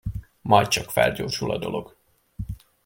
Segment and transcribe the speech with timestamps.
[0.41, 1.95] Majd csak felgyorsul a dolog.